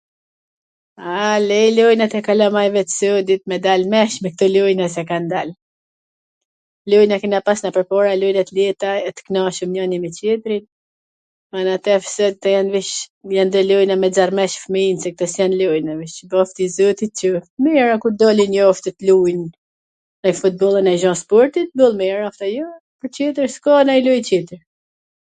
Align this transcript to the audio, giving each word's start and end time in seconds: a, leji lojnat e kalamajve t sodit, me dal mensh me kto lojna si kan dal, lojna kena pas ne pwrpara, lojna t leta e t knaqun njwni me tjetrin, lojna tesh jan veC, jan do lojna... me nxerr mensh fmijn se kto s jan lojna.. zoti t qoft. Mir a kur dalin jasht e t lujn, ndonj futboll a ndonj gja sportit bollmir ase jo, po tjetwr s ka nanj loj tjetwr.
a, 1.23 1.23
leji 1.49 1.73
lojnat 1.79 2.13
e 2.19 2.19
kalamajve 2.27 2.81
t 2.87 2.91
sodit, 2.99 3.41
me 3.51 3.57
dal 3.65 3.81
mensh 3.93 4.15
me 4.23 4.29
kto 4.35 4.45
lojna 4.55 4.85
si 4.95 5.01
kan 5.09 5.23
dal, 5.33 5.49
lojna 6.93 7.15
kena 7.23 7.39
pas 7.49 7.59
ne 7.65 7.69
pwrpara, 7.75 8.13
lojna 8.21 8.43
t 8.47 8.51
leta 8.59 8.91
e 9.09 9.11
t 9.19 9.25
knaqun 9.27 9.69
njwni 9.75 9.97
me 10.05 10.09
tjetrin, 10.15 10.63
lojna 11.57 11.75
tesh 11.87 12.15
jan 12.53 12.67
veC, 12.75 12.89
jan 13.37 13.49
do 13.55 13.59
lojna... 13.71 13.95
me 14.03 14.07
nxerr 14.13 14.33
mensh 14.39 14.57
fmijn 14.63 15.01
se 15.03 15.09
kto 15.13 15.25
s 15.33 15.41
jan 15.41 15.53
lojna.. 15.61 15.93
zoti 16.77 17.05
t 17.09 17.13
qoft. 17.29 17.51
Mir 17.67 17.85
a 17.97 17.99
kur 18.03 18.13
dalin 18.23 18.53
jasht 18.59 18.85
e 18.89 18.95
t 18.97 19.11
lujn, 19.11 19.41
ndonj 20.21 20.37
futboll 20.41 20.77
a 20.81 20.81
ndonj 20.81 21.01
gja 21.01 21.13
sportit 21.23 21.69
bollmir 21.79 22.19
ase 22.29 22.47
jo, 22.57 22.67
po 22.99 23.05
tjetwr 23.15 23.47
s 23.57 23.63
ka 23.67 23.71
nanj 23.83 24.03
loj 24.09 24.19
tjetwr. 24.31 24.59